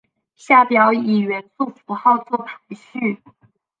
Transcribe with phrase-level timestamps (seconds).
[0.35, 3.21] 下表以元素符号作排序。